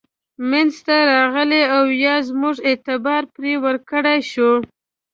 [0.49, 4.51] منځته راغلي او یا موږ اعتبار پرې وکړای شو.